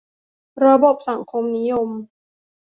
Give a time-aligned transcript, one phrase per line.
[0.65, 1.89] ระบบสังคมนิยม